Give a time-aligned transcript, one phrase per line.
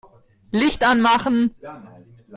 [0.51, 1.53] Licht anmachen.